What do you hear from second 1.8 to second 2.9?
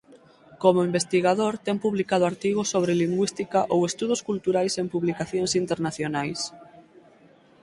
publicado artigos